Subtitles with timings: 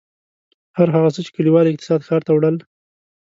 [0.77, 2.55] هر هغه څه چې کلیوال اقتصاد ښار ته وړل.